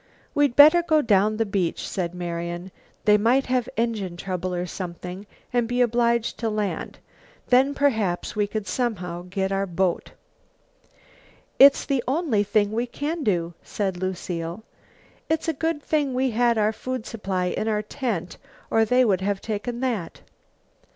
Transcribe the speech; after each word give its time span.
"We'd 0.33 0.55
better 0.55 0.81
go 0.81 1.03
down 1.03 1.37
the 1.37 1.45
beach," 1.45 1.87
said 1.87 2.15
Marian. 2.15 2.71
"They 3.05 3.19
might 3.19 3.45
have 3.45 3.69
engine 3.77 4.17
trouble, 4.17 4.51
or 4.55 4.65
something, 4.65 5.27
and 5.53 5.67
be 5.67 5.79
obliged 5.79 6.39
to 6.39 6.49
land, 6.49 6.97
then 7.49 7.75
perhaps 7.75 8.35
we 8.35 8.47
could 8.47 8.65
somehow 8.65 9.27
get 9.29 9.51
our 9.51 9.67
boat." 9.67 10.13
"It's 11.59 11.85
the 11.85 12.03
only 12.07 12.41
thing 12.43 12.71
we 12.71 12.87
can 12.87 13.23
do," 13.23 13.53
said 13.61 13.95
Lucile. 13.97 14.63
"It's 15.29 15.47
a 15.47 15.53
good 15.53 15.83
thing 15.83 16.15
we 16.15 16.31
had 16.31 16.57
our 16.57 16.73
food 16.73 17.05
supply 17.05 17.45
in 17.55 17.67
our 17.67 17.83
tent, 17.83 18.39
or 18.71 18.85
they 18.85 19.05
would 19.05 19.21
have 19.21 19.39
taken 19.39 19.81
that." 19.81 20.21